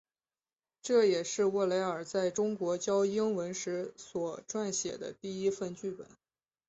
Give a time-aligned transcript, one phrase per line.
[0.81, 6.07] 这也是沃雷尔在中国教英文时所撰写的第一份剧本。